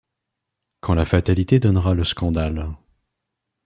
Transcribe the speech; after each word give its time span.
Quand 0.79 0.95
la 0.95 1.05
fatalité 1.05 1.59
donnera 1.59 1.93
le 1.93 2.03
scandale 2.03 2.75